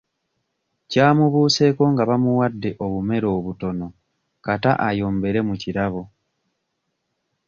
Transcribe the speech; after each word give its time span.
Kyamubuseeko 0.89 1.83
nga 1.93 2.03
bamuwadde 2.09 2.69
obumere 2.85 3.27
obutono 3.37 3.87
kata 4.45 4.71
ayombere 4.87 5.39
mu 5.47 5.55
kirabo. 5.61 6.03